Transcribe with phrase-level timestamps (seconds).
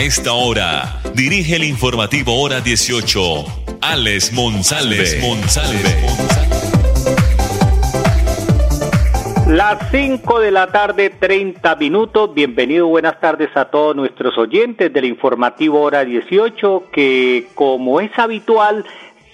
[0.00, 3.20] A esta hora, dirige el informativo Hora 18,
[3.82, 4.96] Alex Monsalve.
[9.46, 12.32] Las 5 de la tarde, 30 minutos.
[12.32, 18.86] Bienvenido, buenas tardes a todos nuestros oyentes del informativo Hora 18, que como es habitual,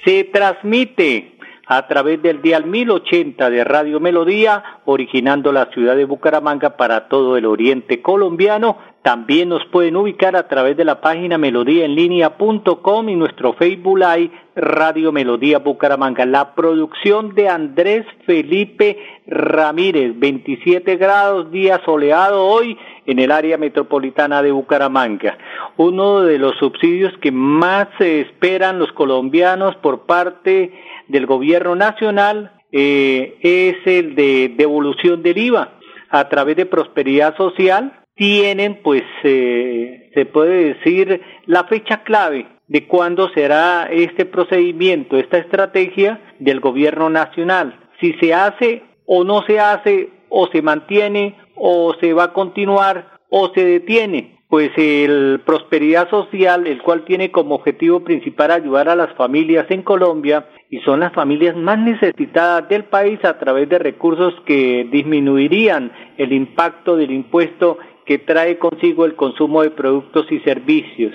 [0.05, 1.36] se transmite
[1.67, 7.37] a través del dial 1080 de Radio Melodía, originando la ciudad de Bucaramanga para todo
[7.37, 8.79] el oriente colombiano.
[9.03, 15.13] También nos pueden ubicar a través de la página melodíaenlínea.com y nuestro Facebook Live Radio
[15.13, 16.25] Melodía Bucaramanga.
[16.25, 24.43] La producción de Andrés Felipe Ramírez, 27 grados, día soleado hoy en el área metropolitana
[24.43, 25.37] de Bucaramanga.
[25.77, 30.73] Uno de los subsidios que más se esperan los colombianos por parte
[31.09, 35.73] del gobierno nacional eh, es el de devolución del IVA.
[36.09, 42.87] A través de prosperidad social tienen pues eh, se puede decir la fecha clave de
[42.87, 49.61] cuándo será este procedimiento, esta estrategia del gobierno nacional, si se hace o no se
[49.61, 56.09] hace o se mantiene o se va a continuar o se detiene pues el Prosperidad
[56.09, 61.01] Social, el cual tiene como objetivo principal ayudar a las familias en Colombia y son
[61.01, 67.11] las familias más necesitadas del país a través de recursos que disminuirían el impacto del
[67.11, 71.13] impuesto que trae consigo el consumo de productos y servicios.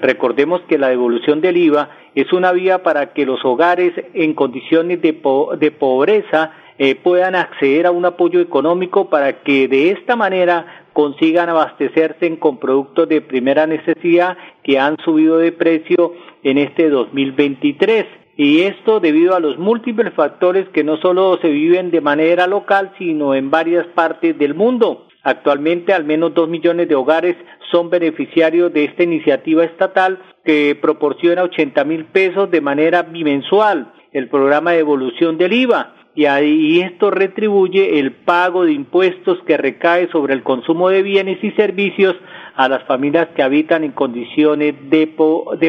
[0.00, 5.00] Recordemos que la devolución del IVA es una vía para que los hogares en condiciones
[5.00, 5.12] de,
[5.58, 11.50] de pobreza eh, puedan acceder a un apoyo económico para que de esta manera consigan
[11.50, 18.06] abastecerse con productos de primera necesidad que han subido de precio en este 2023.
[18.36, 22.92] Y esto debido a los múltiples factores que no solo se viven de manera local,
[22.98, 25.06] sino en varias partes del mundo.
[25.22, 27.36] Actualmente al menos dos millones de hogares
[27.70, 33.92] son beneficiarios de esta iniciativa estatal que proporciona 80 mil pesos de manera bimensual.
[34.12, 39.56] El programa de evolución del IVA y ahí esto retribuye el pago de impuestos que
[39.56, 42.14] recae sobre el consumo de bienes y servicios
[42.54, 45.06] a las familias que habitan en condiciones de,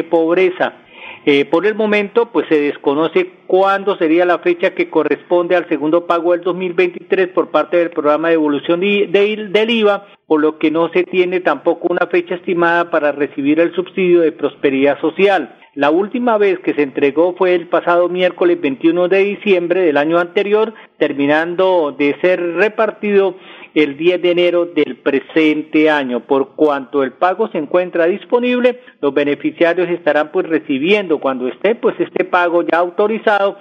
[0.08, 0.74] pobreza.
[1.24, 6.06] Eh, por el momento, pues se desconoce cuándo sería la fecha que corresponde al segundo
[6.06, 9.08] pago del 2023 por parte del programa de evolución de,
[9.50, 13.74] del IVA, por lo que no se tiene tampoco una fecha estimada para recibir el
[13.74, 15.55] subsidio de prosperidad social.
[15.76, 20.18] La última vez que se entregó fue el pasado miércoles 21 de diciembre del año
[20.18, 23.36] anterior, terminando de ser repartido
[23.74, 26.20] el 10 de enero del presente año.
[26.20, 31.94] Por cuanto el pago se encuentra disponible, los beneficiarios estarán pues recibiendo cuando esté pues
[32.00, 33.58] este pago ya autorizado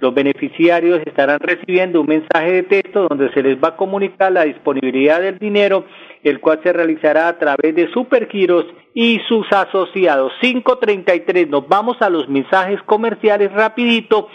[0.00, 4.44] los beneficiarios estarán recibiendo un mensaje de texto donde se les va a comunicar la
[4.44, 5.86] disponibilidad del dinero,
[6.24, 8.64] el cual se realizará a través de Supergiros
[8.94, 10.32] y sus asociados.
[10.40, 14.28] 533, nos vamos a los mensajes comerciales rapidito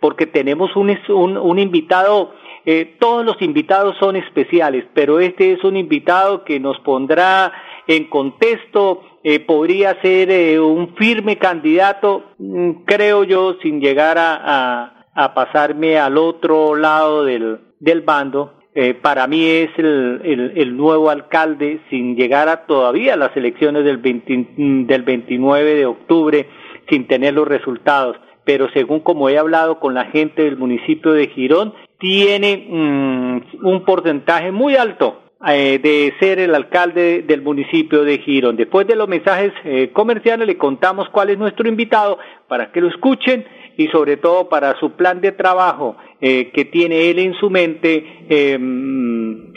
[0.00, 2.34] porque tenemos un, un, invitado,
[2.66, 7.52] eh, todos los invitados son especiales, pero este es un invitado que nos pondrá
[7.86, 15.06] en contexto, eh, podría ser eh, un firme candidato, mm, creo yo, sin llegar a,
[15.14, 18.52] a pasarme al otro lado del, del bando.
[18.76, 24.02] Eh, para mí es el, el, nuevo alcalde sin llegar a todavía las elecciones del,
[24.02, 26.48] del 29 de octubre
[26.88, 28.16] sin tener los resultados.
[28.44, 33.84] Pero según como he hablado con la gente del municipio de Girón, tiene mm, un
[33.84, 38.56] porcentaje muy alto eh, de ser el alcalde del municipio de Girón.
[38.56, 42.18] Después de los mensajes eh, comerciales le contamos cuál es nuestro invitado
[42.48, 43.44] para que lo escuchen
[43.76, 48.26] y sobre todo para su plan de trabajo eh, que tiene él en su mente,
[48.28, 49.52] em,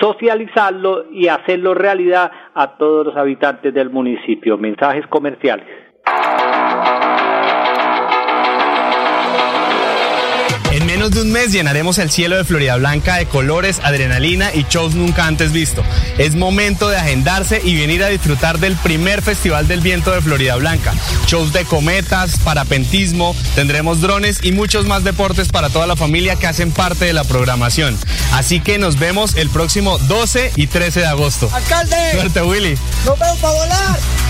[0.00, 4.56] socializarlo y hacerlo realidad a todos los habitantes del municipio.
[4.56, 5.66] Mensajes comerciales.
[11.00, 14.94] Menos de un mes llenaremos el cielo de Florida Blanca de colores, adrenalina y shows
[14.94, 15.82] nunca antes visto.
[16.18, 20.56] Es momento de agendarse y venir a disfrutar del primer Festival del Viento de Florida
[20.56, 20.92] Blanca.
[21.26, 26.46] Shows de cometas, parapentismo, tendremos drones y muchos más deportes para toda la familia que
[26.46, 27.96] hacen parte de la programación.
[28.34, 31.48] Así que nos vemos el próximo 12 y 13 de agosto.
[31.50, 31.96] ¡Alcalde!
[32.12, 32.76] Suerte, Willy.
[33.06, 34.29] ¡Nos vemos para volar!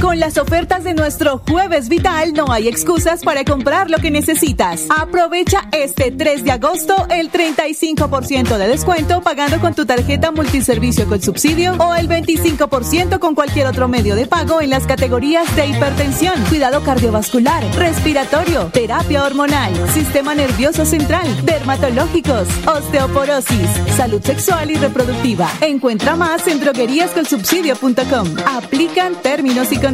[0.00, 4.86] Con las ofertas de nuestro Jueves Vital no hay excusas para comprar lo que necesitas.
[4.96, 11.20] Aprovecha este 3 de agosto el 35% de descuento pagando con tu tarjeta multiservicio con
[11.20, 16.40] subsidio o el 25% con cualquier otro medio de pago en las categorías de hipertensión,
[16.48, 25.50] cuidado cardiovascular, respiratorio, terapia hormonal, sistema nervioso central, dermatológicos, osteoporosis, salud sexual y reproductiva.
[25.60, 28.28] Encuentra más en drogueríascolsubsidio.com.
[28.46, 29.87] Aplican términos y condiciones.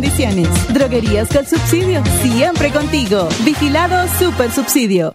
[0.70, 3.28] Droguerías con subsidio, siempre contigo.
[3.44, 5.14] Vigilado Super Subsidio.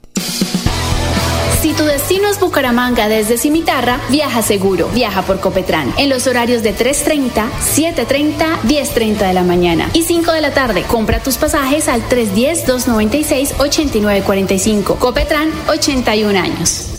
[1.62, 4.88] Si tu destino es Bucaramanga desde Cimitarra, viaja seguro.
[4.94, 10.32] Viaja por Copetran en los horarios de 3.30, 7.30, 10.30 de la mañana y 5
[10.32, 10.84] de la tarde.
[10.84, 14.98] Compra tus pasajes al 310-296-8945.
[15.00, 16.99] Copetran, 81 años.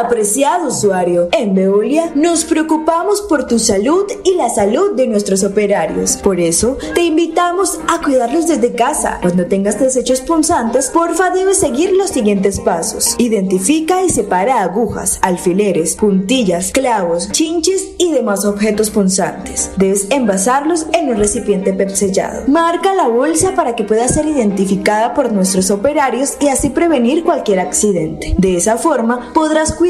[0.00, 6.16] Apreciado usuario, en Veolia nos preocupamos por tu salud y la salud de nuestros operarios.
[6.16, 9.18] Por eso, te invitamos a cuidarlos desde casa.
[9.20, 13.14] Cuando tengas desechos punzantes, porfa debes seguir los siguientes pasos.
[13.18, 19.70] Identifica y separa agujas, alfileres, puntillas, clavos, chinches y demás objetos punzantes.
[19.76, 22.44] Debes envasarlos en un recipiente PEP sellado.
[22.48, 27.60] Marca la bolsa para que pueda ser identificada por nuestros operarios y así prevenir cualquier
[27.60, 28.34] accidente.
[28.38, 29.89] De esa forma, podrás cuidar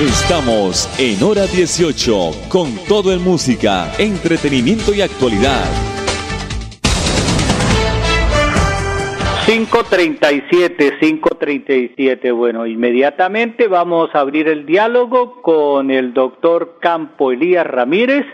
[0.00, 5.66] Estamos en hora 18 con todo en música, entretenimiento y actualidad.
[9.44, 12.32] 537, 537.
[12.32, 18.24] Bueno, inmediatamente vamos a abrir el diálogo con el doctor Campo Elías Ramírez,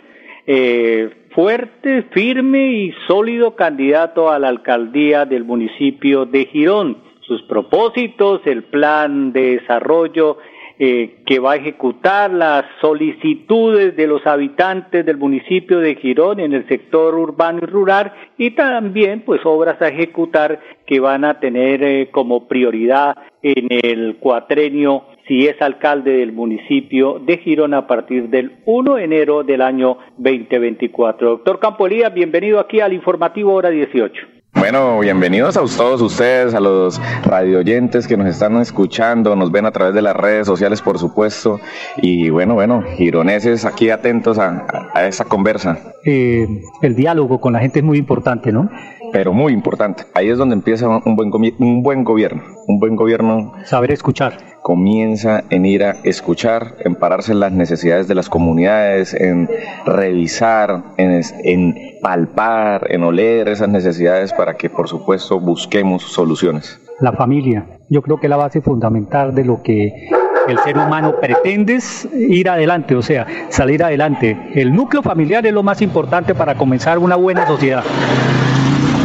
[0.46, 6.98] eh, fuerte, firme y sólido candidato a la alcaldía del municipio de Girón.
[7.22, 10.38] Sus propósitos, el plan de desarrollo
[10.80, 16.52] eh, que va a ejecutar las solicitudes de los habitantes del municipio de Girón en
[16.52, 21.82] el sector urbano y rural y también pues obras a ejecutar que van a tener
[21.82, 28.28] eh, como prioridad en el cuatrenio si es alcalde del municipio de Girón a partir
[28.28, 31.28] del 1 de enero del año 2024.
[31.28, 34.37] Doctor Campolía, bienvenido aquí al informativo hora 18.
[34.54, 39.70] Bueno, bienvenidos a todos ustedes, a los radioyentes que nos están escuchando, nos ven a
[39.70, 41.60] través de las redes sociales, por supuesto.
[41.98, 45.78] Y bueno, bueno, gironeses aquí atentos a, a esa conversa.
[46.04, 46.46] Eh,
[46.82, 48.70] el diálogo con la gente es muy importante, ¿no?
[49.12, 50.04] Pero muy importante.
[50.14, 52.42] Ahí es donde empieza un buen, un buen gobierno.
[52.66, 53.52] Un buen gobierno.
[53.64, 59.14] Saber escuchar comienza en ir a escuchar, en pararse en las necesidades de las comunidades,
[59.14, 59.48] en
[59.86, 66.78] revisar, en, en, palpar, en oler esas necesidades para que por supuesto busquemos soluciones.
[67.00, 70.10] La familia, yo creo que es la base fundamental de lo que
[70.46, 71.78] el ser humano pretende
[72.14, 74.50] ir adelante, o sea, salir adelante.
[74.54, 77.84] El núcleo familiar es lo más importante para comenzar una buena sociedad.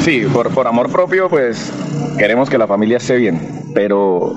[0.04, 1.72] Sí, por, por amor propio, pues
[2.18, 3.40] queremos que la familia esté bien,
[3.74, 4.36] pero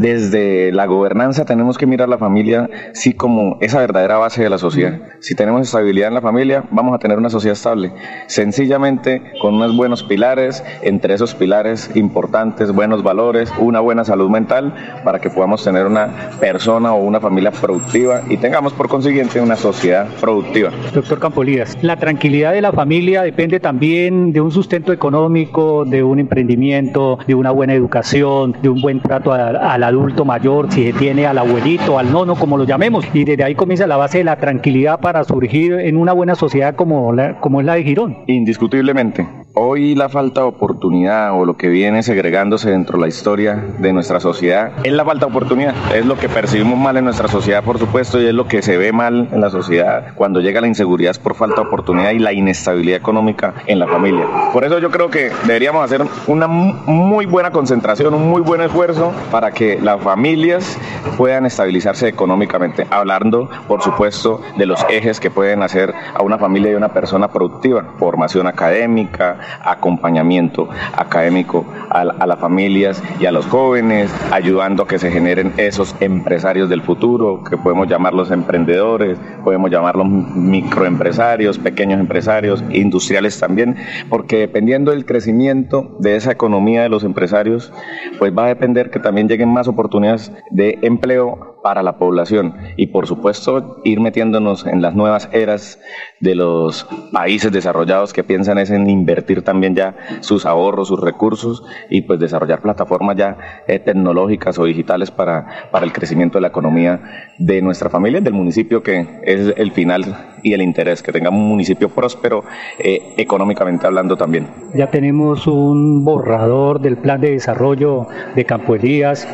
[0.00, 4.56] desde la gobernanza tenemos que mirar la familia sí como esa verdadera base de la
[4.56, 4.98] sociedad.
[5.20, 7.92] Si tenemos estabilidad en la familia, vamos a tener una sociedad estable.
[8.26, 14.74] Sencillamente con unos buenos pilares, entre esos pilares importantes, buenos valores, una buena salud mental
[15.04, 19.56] para que podamos tener una persona o una familia productiva y tengamos por consiguiente una
[19.56, 20.70] sociedad productiva.
[20.94, 26.20] Doctor Campolías, la tranquilidad de la familia depende también de un sustento económico, de un
[26.20, 30.84] emprendimiento, de una buena educación, de un buen trato a, a la adulto mayor, si
[30.84, 33.04] se tiene al abuelito, al nono, como lo llamemos.
[33.12, 36.74] Y desde ahí comienza la base de la tranquilidad para surgir en una buena sociedad
[36.74, 38.18] como, la, como es la de Girón.
[38.26, 39.26] Indiscutiblemente.
[39.52, 43.92] Hoy la falta de oportunidad o lo que viene segregándose dentro de la historia de
[43.92, 45.74] nuestra sociedad es la falta de oportunidad.
[45.92, 48.76] Es lo que percibimos mal en nuestra sociedad, por supuesto, y es lo que se
[48.76, 52.32] ve mal en la sociedad cuando llega la inseguridad por falta de oportunidad y la
[52.32, 54.24] inestabilidad económica en la familia.
[54.52, 59.12] Por eso yo creo que deberíamos hacer una muy buena concentración, un muy buen esfuerzo
[59.32, 60.78] para que las familias
[61.16, 62.86] puedan estabilizarse económicamente.
[62.88, 66.92] Hablando, por supuesto, de los ejes que pueden hacer a una familia y a una
[66.92, 67.84] persona productiva.
[67.98, 75.10] Formación académica, acompañamiento académico a, las familias y a los jóvenes, ayudando a que se
[75.10, 83.38] generen esos empresarios del futuro, que podemos llamarlos emprendedores, podemos llamarlos microempresarios, pequeños empresarios, industriales
[83.38, 83.76] también,
[84.08, 87.72] porque dependiendo del crecimiento de esa economía de los empresarios,
[88.18, 92.88] pues va a depender que también lleguen más oportunidades de empleo para la población y
[92.88, 95.78] por supuesto ir metiéndonos en las nuevas eras
[96.20, 101.62] de los países desarrollados que piensan es en invertir también ya sus ahorros, sus recursos
[101.88, 103.36] y pues desarrollar plataformas ya
[103.66, 107.00] eh, tecnológicas o digitales para, para el crecimiento de la economía
[107.38, 111.48] de nuestra familia, del municipio que es el final y el interés, que tengamos un
[111.48, 112.44] municipio próspero
[112.78, 114.46] eh, económicamente hablando también.
[114.74, 119.28] Ya tenemos un borrador del plan de desarrollo de Campo Elías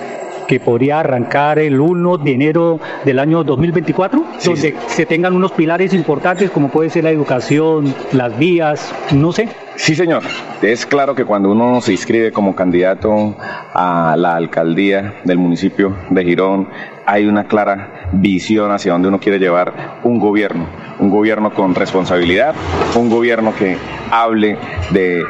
[0.46, 5.92] que podría arrancar el 1 de enero del año 2024, donde se tengan unos pilares
[5.92, 9.48] importantes como puede ser la educación, las vías, no sé.
[9.76, 10.22] Sí, señor.
[10.62, 13.36] Es claro que cuando uno se inscribe como candidato
[13.74, 16.68] a la alcaldía del municipio de Girón,
[17.04, 20.66] hay una clara visión hacia donde uno quiere llevar un gobierno,
[20.98, 22.54] un gobierno con responsabilidad,
[22.96, 23.76] un gobierno que
[24.10, 24.56] hable
[24.90, 25.22] de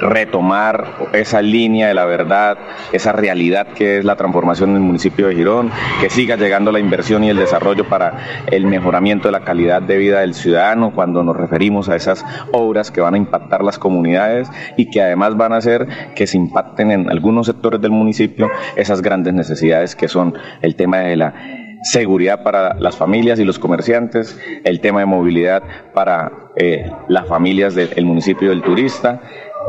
[0.00, 2.58] retomar esa línea de la verdad,
[2.92, 6.80] esa realidad que es la transformación en el municipio de Girón, que siga llegando la
[6.80, 11.22] inversión y el desarrollo para el mejoramiento de la calidad de vida del ciudadano cuando
[11.22, 15.52] nos referimos a esas obras que van a impactar las comunidades y que además van
[15.52, 20.34] a hacer que se impacten en algunos sectores del municipio esas grandes necesidades que son
[20.62, 21.34] el tema de la
[21.82, 25.62] seguridad para las familias y los comerciantes, el tema de movilidad
[25.94, 29.20] para eh, las familias del municipio del turista,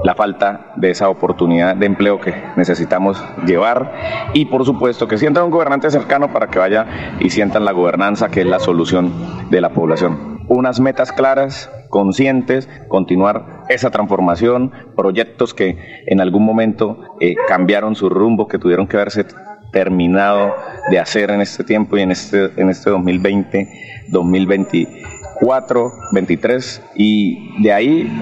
[0.04, 3.94] la falta de esa oportunidad de empleo que necesitamos llevar
[4.34, 8.30] y por supuesto que sientan un gobernante cercano para que vaya y sientan la gobernanza
[8.30, 9.12] que es la solución
[9.50, 10.40] de la población.
[10.48, 18.10] Unas metas claras, conscientes, continuar esa transformación, proyectos que en algún momento eh, cambiaron su
[18.10, 19.26] rumbo, que tuvieron que haberse
[19.72, 20.56] terminado
[20.90, 24.99] de hacer en este tiempo y en este, en este 2020, 2020
[25.40, 28.20] 4, 23 y de ahí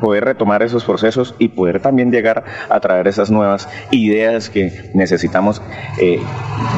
[0.00, 5.62] poder, retomar esos procesos y poder también llegar a traer esas nuevas ideas que necesitamos
[6.00, 6.20] eh,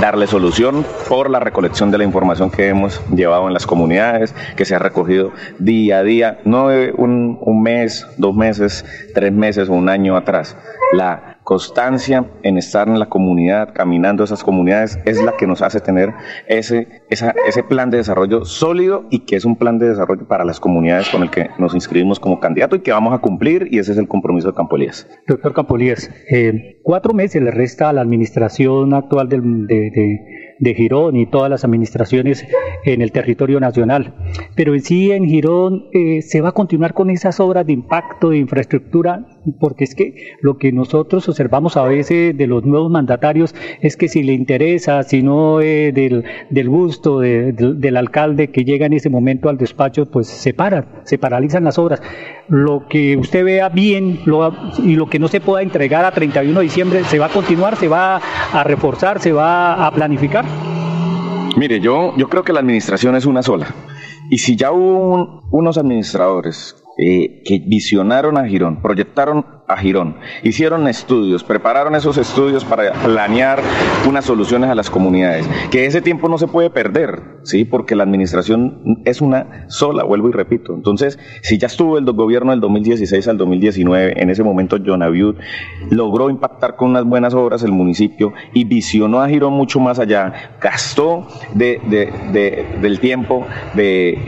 [0.01, 4.65] darle solución por la recolección de la información que hemos llevado en las comunidades, que
[4.65, 6.67] se ha recogido día a día, no
[6.97, 10.57] un, un mes, dos meses, tres meses o un año atrás.
[10.93, 15.81] La constancia en estar en la comunidad, caminando esas comunidades, es la que nos hace
[15.81, 16.13] tener
[16.47, 20.61] ese, ese plan de desarrollo sólido y que es un plan de desarrollo para las
[20.61, 23.93] comunidades con el que nos inscribimos como candidato y que vamos a cumplir y ese
[23.93, 25.09] es el compromiso de Campo Elías.
[25.27, 31.17] Doctor Campo Elías, eh, cuatro meses le resta a la administración actual de, de, Girón
[31.17, 32.47] y todas las administraciones
[32.85, 34.15] en el territorio nacional.
[34.55, 38.31] Pero en sí en Girón eh, se va a continuar con esas obras de impacto,
[38.31, 39.27] de infraestructura,
[39.59, 44.09] porque es que lo que nosotros observamos a veces de los nuevos mandatarios es que
[44.09, 46.25] si le interesa, si no es del,
[46.69, 51.65] gusto del alcalde que llega en ese momento al despacho, pues se paran, se paralizan
[51.65, 52.03] las obras.
[52.49, 54.21] Lo que usted vea bien
[54.79, 57.77] y lo que no se pueda entregar a 31 de diciembre, ¿se va a continuar,
[57.77, 60.45] se va a reforzar, se va a planificar?
[61.57, 63.75] Mire, yo, yo creo que la administración es una sola.
[64.31, 70.89] Y si ya hubo unos administradores eh, que visionaron a Girón, proyectaron a Girón, hicieron
[70.89, 73.61] estudios, prepararon esos estudios para planear
[74.09, 77.65] unas soluciones a las comunidades, que ese tiempo no se puede perder, ¿sí?
[77.65, 80.75] porque la administración es una sola, vuelvo y repito.
[80.75, 85.01] Entonces, si ya estuvo el gobierno del 2016 al 2019, en ese momento John
[85.91, 90.57] logró impactar con unas buenas obras el municipio y visionó a Girón mucho más allá,
[90.61, 91.81] gastó de,
[92.81, 94.19] del tiempo de,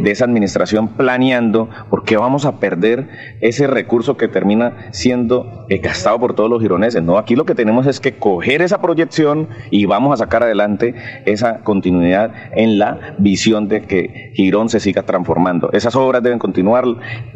[0.00, 3.08] de esa administración planeando, porque vamos a perder
[3.40, 7.02] ese recurso que termina siendo eh, gastado por todos los gironeses.
[7.02, 10.94] No, aquí lo que tenemos es que coger esa proyección y vamos a sacar adelante
[11.26, 15.70] esa continuidad en la visión de que Girón se siga transformando.
[15.72, 16.84] Esas obras deben continuar,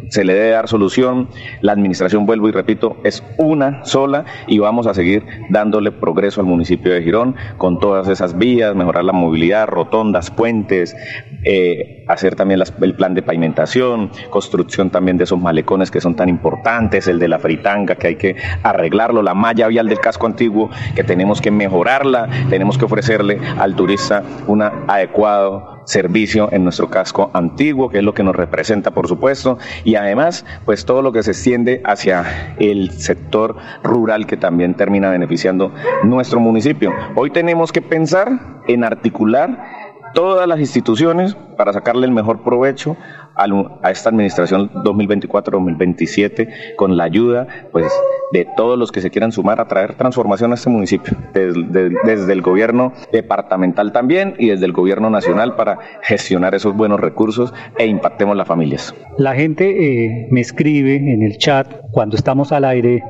[0.08, 1.28] se le debe dar solución.
[1.60, 6.46] La administración, vuelvo y repito, es una sola y vamos a seguir dándole progreso al
[6.46, 10.96] municipio de Girón con todas esas vías, mejorar la movilidad, rotondas, puentes,
[11.44, 16.28] eh, hacer también el plan de pavimentación, construcción también de esos malecones que son tan
[16.28, 20.70] importantes, el de la fritanga que hay que arreglarlo, la malla vial del casco antiguo
[20.94, 27.30] que tenemos que mejorarla, tenemos que ofrecerle al turista un adecuado servicio en nuestro casco
[27.32, 31.22] antiguo, que es lo que nos representa, por supuesto, y además, pues todo lo que
[31.22, 35.72] se extiende hacia el sector rural que también termina beneficiando
[36.02, 36.92] nuestro municipio.
[37.14, 39.85] Hoy tenemos que pensar en articular
[40.16, 42.96] todas las instituciones para sacarle el mejor provecho
[43.34, 47.92] a esta administración 2024-2027 con la ayuda pues
[48.32, 52.40] de todos los que se quieran sumar a traer transformación a este municipio, desde, el
[52.40, 58.38] gobierno departamental también y desde el gobierno nacional para gestionar esos buenos recursos e impactemos
[58.38, 58.94] las familias.
[59.18, 63.02] La gente eh, me escribe en el chat cuando estamos al aire,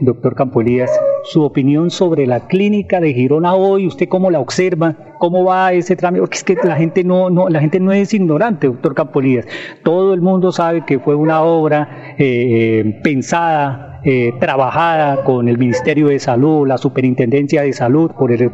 [0.00, 0.92] doctor Campolías,
[1.24, 5.96] su opinión sobre la clínica de Girona hoy, usted cómo la observa, cómo va ese
[5.96, 9.46] trámite, porque es que la gente no, no, la gente no es ignorante, doctor Campolías.
[9.84, 15.58] Todo el mundo sabe que fue una obra eh, eh, pensada eh, trabajada con el
[15.58, 18.50] Ministerio de Salud, la Superintendencia de Salud, por el,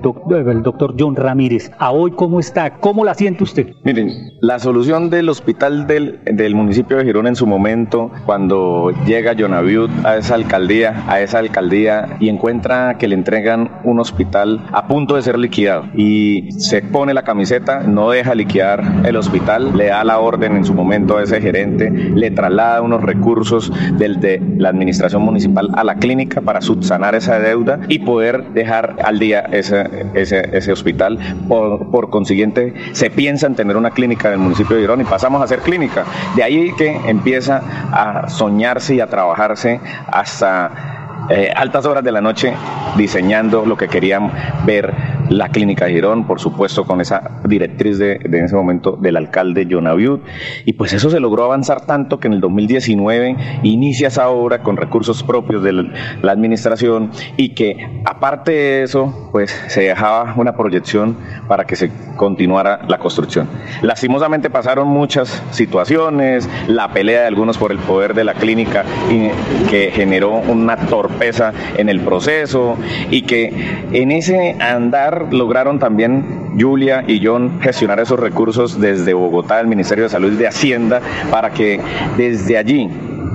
[0.63, 1.71] doctor John Ramírez.
[1.79, 2.75] ¿A hoy cómo está?
[2.75, 3.69] ¿Cómo la siente usted?
[3.83, 4.11] Miren,
[4.43, 9.55] la solución del hospital del, del municipio de Girón en su momento, cuando llega John
[9.55, 14.87] Abiud a esa alcaldía, a esa alcaldía y encuentra que le entregan un hospital a
[14.87, 19.87] punto de ser liquidado y se pone la camiseta, no deja liquidar el hospital, le
[19.87, 24.43] da la orden en su momento a ese gerente, le traslada unos recursos del de
[24.59, 25.38] la administración municipal
[25.75, 30.73] a la clínica para subsanar esa deuda y poder dejar al día ese, ese, ese
[30.73, 31.19] hospital.
[31.49, 35.05] Por, por, consiguiente, se piensa en tener una clínica en el municipio de Girón y
[35.05, 36.05] pasamos a ser clínica.
[36.37, 40.98] De ahí que empieza a soñarse y a trabajarse hasta
[41.31, 42.55] eh, altas horas de la noche
[42.97, 44.33] diseñando lo que querían
[44.65, 44.95] ver
[45.29, 49.89] la Clínica Girón, por supuesto con esa directriz de, en ese momento del alcalde John.
[50.65, 54.77] Y pues eso se logró avanzar tanto que en el 2019 inicia esa obra con
[54.77, 61.17] recursos propios de la administración y que aparte de eso, pues se dejaba una proyección
[61.47, 63.49] para que se continuara la construcción.
[63.83, 68.85] Lastimosamente pasaron muchas situaciones, la pelea de algunos por el poder de la clínica
[69.71, 71.18] que generó una torpeza
[71.77, 72.77] en el proceso
[73.11, 73.53] y que
[73.93, 80.05] en ese andar lograron también Julia y John gestionar esos recursos desde Bogotá, el Ministerio
[80.05, 81.01] de Salud y de Hacienda,
[81.31, 81.81] para que
[82.17, 82.89] desde allí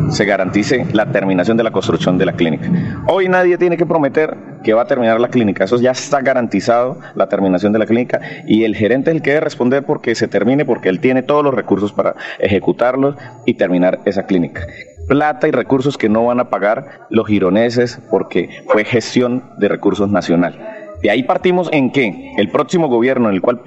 [0.09, 2.69] se garantice la terminación de la construcción de la clínica.
[3.07, 6.99] Hoy nadie tiene que prometer que va a terminar la clínica, eso ya está garantizado,
[7.15, 10.27] la terminación de la clínica, y el gerente es el que debe responder porque se
[10.27, 13.15] termine, porque él tiene todos los recursos para ejecutarlos
[13.45, 14.65] y terminar esa clínica
[15.07, 20.09] plata y recursos que no van a pagar los gironeses porque fue gestión de recursos
[20.09, 20.57] nacional.
[21.01, 23.59] De ahí partimos en que el próximo gobierno en el cual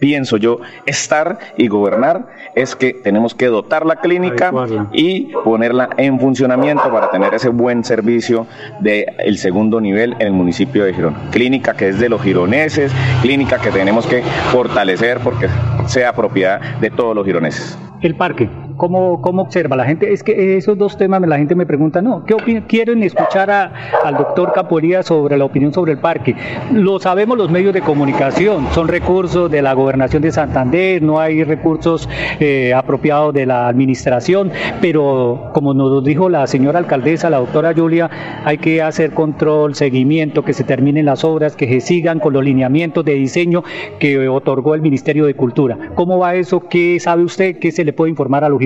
[0.00, 4.52] pienso yo estar y gobernar es que tenemos que dotar la clínica
[4.92, 8.46] y ponerla en funcionamiento para tener ese buen servicio
[8.80, 11.16] del el segundo nivel en el municipio de Girón.
[11.30, 14.22] Clínica que es de los gironeses, clínica que tenemos que
[14.52, 15.48] fortalecer porque
[15.86, 17.78] sea propiedad de todos los gironeses.
[18.02, 18.48] El parque,
[18.82, 20.12] ¿Cómo, ¿Cómo observa la gente?
[20.12, 24.52] Es que esos dos temas la gente me pregunta, no, ¿qué quieren escuchar al doctor
[24.52, 26.34] Caporía sobre la opinión sobre el parque?
[26.72, 31.44] Lo sabemos los medios de comunicación, son recursos de la gobernación de Santander, no hay
[31.44, 32.08] recursos
[32.40, 38.10] eh, apropiados de la administración, pero como nos dijo la señora alcaldesa, la doctora Julia,
[38.44, 42.42] hay que hacer control, seguimiento, que se terminen las obras, que se sigan con los
[42.42, 43.62] lineamientos de diseño
[44.00, 45.78] que otorgó el Ministerio de Cultura.
[45.94, 46.66] ¿Cómo va eso?
[46.68, 47.60] ¿Qué sabe usted?
[47.60, 48.60] ¿Qué se le puede informar a los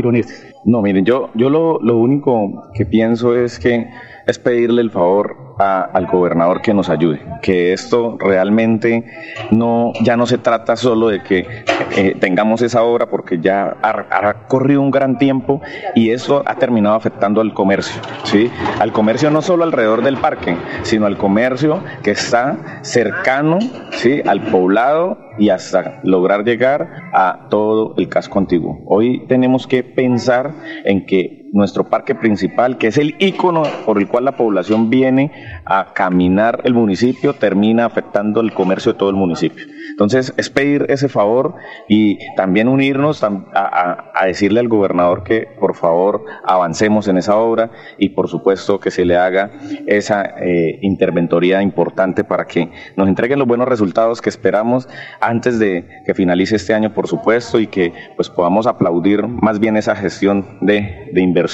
[0.64, 3.88] no, miren, yo, yo lo, lo único que pienso es que
[4.26, 9.04] es pedirle el favor al gobernador que nos ayude, que esto realmente
[9.50, 11.46] no, ya no se trata solo de que
[11.96, 15.62] eh, tengamos esa obra porque ya ha, corrido un gran tiempo
[15.94, 18.50] y eso ha terminado afectando al comercio, ¿sí?
[18.80, 23.58] Al comercio no solo alrededor del parque, sino al comercio que está cercano,
[23.92, 24.20] ¿sí?
[24.26, 28.80] Al poblado y hasta lograr llegar a todo el casco antiguo.
[28.86, 30.52] Hoy tenemos que pensar
[30.84, 35.32] en que nuestro parque principal, que es el ícono por el cual la población viene
[35.64, 39.64] a caminar el municipio, termina afectando el comercio de todo el municipio.
[39.90, 41.54] Entonces, es pedir ese favor
[41.88, 48.10] y también unirnos a, decirle al gobernador que por favor avancemos en esa obra y
[48.10, 49.52] por supuesto que se le haga
[49.86, 54.88] esa eh, interventoría importante para que nos entreguen los buenos resultados que esperamos
[55.20, 59.76] antes de que finalice este año, por supuesto, y que pues podamos aplaudir más bien
[59.76, 61.45] esa gestión de, inversión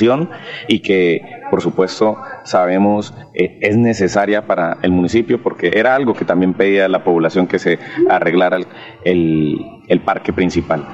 [0.69, 6.25] y que por supuesto sabemos eh, es necesaria para el municipio porque era algo que
[6.25, 7.79] también pedía la población que se
[8.09, 8.59] arreglara
[9.05, 10.87] el, el parque principal.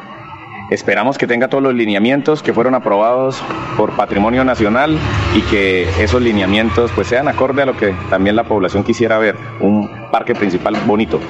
[0.71, 3.43] Esperamos que tenga todos los lineamientos que fueron aprobados
[3.79, 4.99] por Patrimonio Nacional
[5.35, 9.35] y que esos lineamientos pues sean acorde a lo que también la población quisiera ver,
[9.61, 11.21] un parque principal bonito.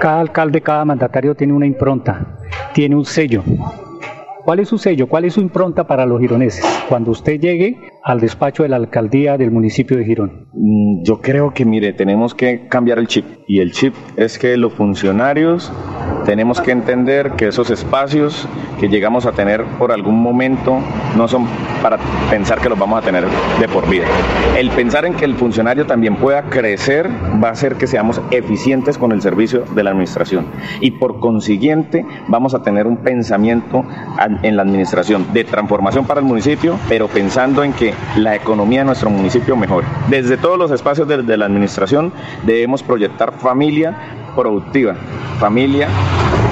[0.00, 2.38] Cada alcalde, cada mandatario tiene una impronta,
[2.74, 3.44] tiene un sello.
[4.46, 5.08] ¿Cuál es su sello?
[5.08, 6.64] ¿Cuál es su impronta para los gironeses?
[6.88, 7.76] Cuando usted llegue
[8.06, 10.46] al despacho de la alcaldía del municipio de Girón.
[10.52, 13.24] Mm, yo creo que, mire, tenemos que cambiar el chip.
[13.48, 15.72] Y el chip es que los funcionarios
[16.24, 20.78] tenemos que entender que esos espacios que llegamos a tener por algún momento
[21.16, 21.46] no son
[21.82, 21.98] para
[22.30, 23.24] pensar que los vamos a tener
[23.60, 24.04] de por vida.
[24.58, 27.08] El pensar en que el funcionario también pueda crecer
[27.42, 30.46] va a hacer que seamos eficientes con el servicio de la administración
[30.80, 33.84] y por consiguiente vamos a tener un pensamiento
[34.42, 38.86] en la administración de transformación para el municipio, pero pensando en que la economía de
[38.86, 39.86] nuestro municipio mejore.
[40.08, 42.12] Desde todos los espacios de, de la administración
[42.44, 43.94] debemos proyectar familia
[44.34, 44.94] productiva,
[45.38, 45.88] familia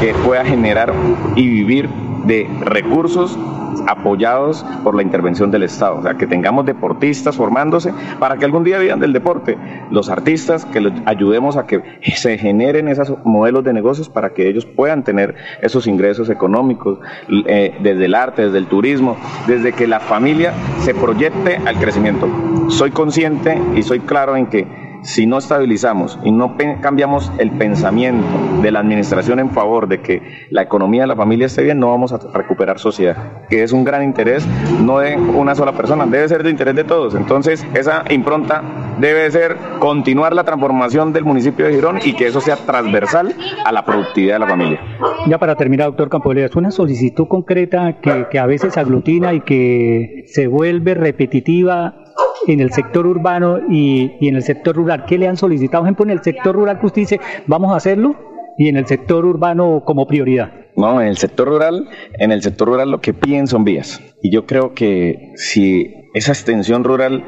[0.01, 0.93] que pueda generar
[1.37, 1.89] y vivir
[2.27, 3.39] de recursos
[3.87, 8.65] apoyados por la intervención del Estado, o sea, que tengamos deportistas formándose para que algún
[8.65, 9.59] día vivan del deporte,
[9.91, 11.83] los artistas que los ayudemos a que
[12.17, 16.99] se generen esos modelos de negocios para que ellos puedan tener esos ingresos económicos
[17.47, 22.29] eh, desde el arte, desde el turismo, desde que la familia se proyecte al crecimiento.
[22.69, 28.27] Soy consciente y soy claro en que si no estabilizamos y no cambiamos el pensamiento
[28.63, 31.91] de la administración en favor de que la economía de la familia esté bien, no
[31.91, 34.47] vamos a recuperar sociedad, que es un gran interés
[34.81, 37.15] no de una sola persona, debe ser de interés de todos.
[37.15, 38.63] Entonces, esa impronta
[38.99, 43.73] debe ser continuar la transformación del municipio de Girón y que eso sea transversal a
[43.73, 44.81] la productividad de la familia.
[45.27, 49.41] Ya para terminar, doctor Campolea, es una solicitud concreta que, que a veces aglutina y
[49.41, 52.04] que se vuelve repetitiva
[52.47, 55.05] en el sector urbano y, en el sector rural?
[55.07, 55.83] ¿Qué le han solicitado?
[55.83, 58.17] Por ejemplo, en el sector rural que usted dice, vamos a hacerlo,
[58.57, 60.53] y en el sector urbano como prioridad.
[60.77, 64.03] No, en el sector rural, en el sector rural lo que piden son vías.
[64.23, 67.25] Y yo creo que si esa extensión rural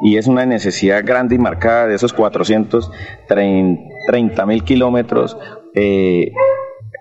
[0.00, 5.36] y es una necesidad grande y marcada de esos 430 mil kilómetros,
[5.74, 6.32] eh,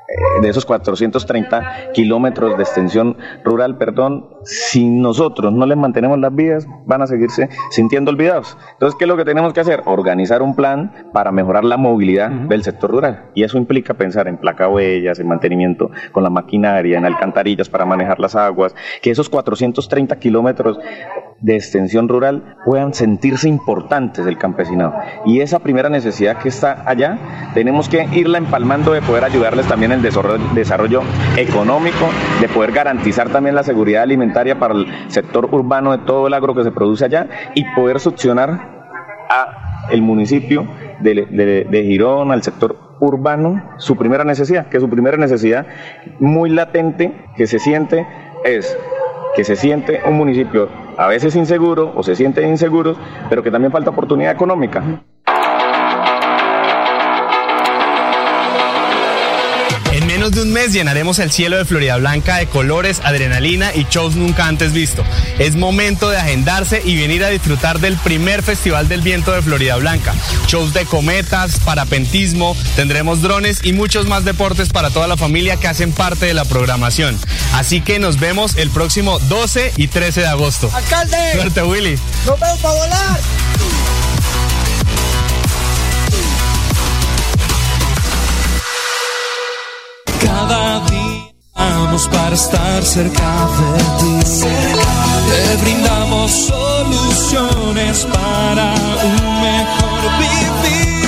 [0.08, 6.34] eh, de esos 430 kilómetros de extensión rural, perdón, si nosotros no les mantenemos las
[6.34, 8.58] vías, van a seguirse sintiendo olvidados.
[8.72, 9.84] Entonces, ¿qué es lo que tenemos que hacer?
[9.86, 13.26] Organizar un plan para mejorar la movilidad del sector rural.
[13.34, 17.86] Y eso implica pensar en placa huellas, en mantenimiento con la maquinaria, en alcantarillas para
[17.86, 20.80] manejar las aguas, que esos 430 kilómetros
[21.42, 24.96] de extensión rural puedan sentirse importantes del campesinado.
[25.26, 29.92] Y esa primera necesidad que está allá, tenemos que irla empalmando de poder ayudarles también
[29.92, 30.12] en el
[30.56, 31.02] desarrollo,
[31.36, 32.08] económico,
[32.42, 36.54] de poder garantizar también la seguridad alimentaria para el sector urbano de todo el agro
[36.54, 38.50] que se produce allá y poder succionar
[39.30, 40.68] a el municipio
[41.00, 45.66] de, de Girón, al sector urbano, su primera necesidad, que su primera necesidad
[46.20, 48.06] muy latente que se siente
[48.44, 48.78] es
[49.36, 52.98] que se siente un municipio a veces inseguro o se sienten inseguros,
[53.30, 54.84] pero que también falta oportunidad económica.
[60.28, 64.16] Menos de un mes llenaremos el cielo de Florida Blanca de colores, adrenalina y shows
[64.16, 65.04] nunca antes visto.
[65.40, 69.78] Es momento de agendarse y venir a disfrutar del primer Festival del Viento de Florida
[69.78, 70.14] Blanca.
[70.48, 75.68] Shows de cometas, parapentismo, tendremos drones y muchos más deportes para toda la familia que
[75.68, 77.18] hacen parte de la programación.
[77.54, 80.70] Así que nos vemos el próximo 12 y 13 de agosto.
[80.74, 81.34] ¡Alcalde!
[81.36, 81.98] Suerte, Willy.
[82.26, 83.47] ¡Nos vemos para volar!
[90.22, 94.16] Cada día vamos para estar cerca de ti.
[95.30, 101.08] Te brindamos soluciones para un mejor vivir.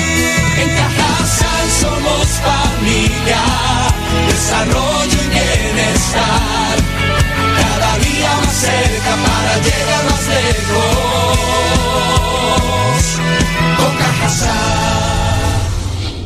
[0.61, 3.41] En Cajasal somos familia,
[4.27, 6.75] desarrollo y bienestar.
[7.61, 11.37] Cada día más cerca para llegar más lejos.
[13.77, 15.08] Con Cajasal.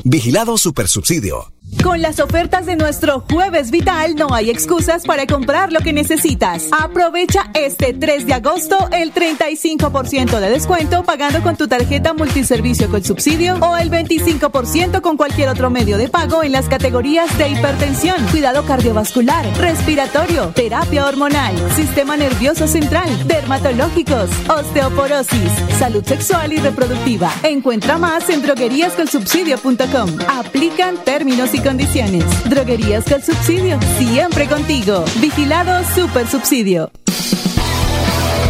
[0.03, 1.53] Vigilado Supersubsidio.
[1.81, 6.67] Con las ofertas de nuestro Jueves Vital no hay excusas para comprar lo que necesitas.
[6.71, 13.03] Aprovecha este 3 de agosto el 35% de descuento pagando con tu tarjeta multiservicio con
[13.03, 18.23] subsidio o el 25% con cualquier otro medio de pago en las categorías de hipertensión,
[18.27, 27.31] cuidado cardiovascular, respiratorio, terapia hormonal, sistema nervioso central, dermatológicos, osteoporosis, salud sexual y reproductiva.
[27.43, 29.92] Encuentra más en drogueríascolsubsidio.com.
[29.93, 32.23] Aplican términos y condiciones.
[32.49, 35.05] Droguerías con subsidio, siempre contigo.
[35.19, 36.89] Vigilado Super Subsidio.